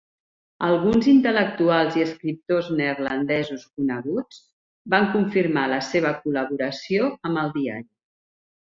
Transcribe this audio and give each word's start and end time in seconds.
Alguns 0.67 1.09
intel·lectuals 1.11 1.97
i 1.99 2.05
escriptors 2.05 2.71
neerlandesos 2.79 3.67
coneguts 3.77 4.43
van 4.95 5.07
confirmar 5.15 5.71
la 5.77 5.81
seva 5.93 6.19
col·laboració 6.25 7.17
amb 7.31 7.47
el 7.47 7.57
diari. 7.63 7.89